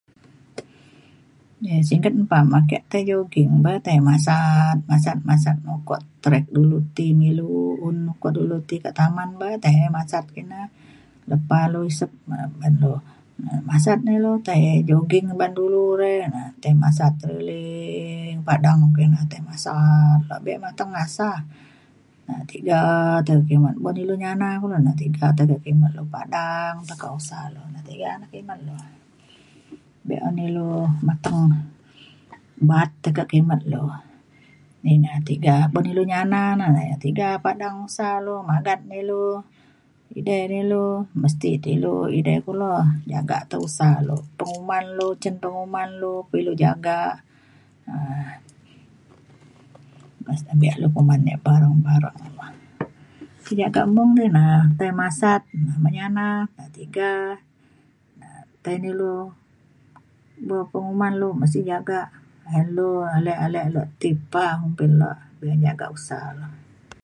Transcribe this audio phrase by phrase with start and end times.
[1.89, 7.05] singget mpam ake tai jogging ba tai masat masat masat mung kuak track dulu ti
[7.17, 7.49] me ilu
[7.87, 10.61] un kuak dulu ti ka taman ba tai masat kina.
[11.29, 12.11] lepa lu isep
[12.59, 12.93] ban lu
[13.69, 19.21] masat na ilu tai jogging ban dulu re na tai masat keliling padang po ina
[19.31, 21.29] tai masat pabe mateng ngasa.
[22.27, 22.79] na tiga
[23.25, 23.75] tai kimet.
[23.83, 27.59] ban ilu nyana kulo na tiga tekak kimet le padang tekak usa le
[27.89, 28.75] tiga na kimet le.
[30.07, 30.67] be’un ilu
[31.07, 31.39] mateng
[32.67, 33.81] ba’at tekak kimet le
[34.91, 35.55] ina tiga.
[35.73, 36.65] bo ilu nyana na
[37.05, 39.23] tiga padang usa lu magat na ilu
[40.17, 40.85] edei ne ilu
[41.21, 42.71] mesti ti lu edei le kulo
[43.11, 44.15] jagak ta usa le.
[44.39, 47.11] penguman lu cin penguman lu pa ilu jagak
[47.87, 48.25] um
[50.61, 52.19] biar lu kuman ia’ barang barang
[53.61, 54.43] jagak mung ti na
[54.77, 55.41] tai masat
[55.83, 57.11] menyana pa tiga
[58.19, 58.29] na
[58.63, 59.13] tai na ilu
[60.71, 62.07] penguman lu mesti jagak
[62.49, 62.85] ayen lu
[63.17, 66.47] ale ale lu ti pa kumbin le be’un jagak usa le.